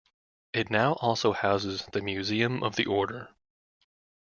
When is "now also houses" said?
0.71-1.85